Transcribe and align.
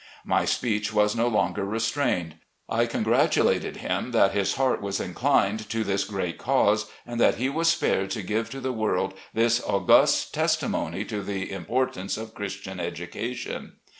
My 0.25 0.45
speech 0.45 0.91
was 0.91 1.15
no 1.15 1.27
longer 1.27 1.63
restrained. 1.63 2.37
I 2.67 2.87
congratulated 2.87 3.77
him 3.77 4.09
that 4.13 4.31
his 4.31 4.55
heart 4.55 4.81
was 4.81 4.99
inclined 4.99 5.69
to 5.69 5.83
this 5.83 6.05
great 6.05 6.39
cause, 6.39 6.87
and 7.05 7.19
that 7.19 7.35
he 7.35 7.49
was 7.49 7.67
spared 7.67 8.09
to 8.09 8.23
give 8.23 8.49
to 8.49 8.59
the 8.59 8.73
world 8.73 9.13
PRESIDENT 9.35 9.69
OP 9.71 9.87
WASHINGTON 9.87 9.87
COLLEGE 9.87 10.31
183 10.33 10.33
this 10.33 10.33
august 10.33 10.33
testimony 10.97 11.05
to 11.05 11.21
the 11.21 11.55
importance 11.55 12.17
of 12.17 12.33
Christian 12.33 12.79
education. 12.79 13.73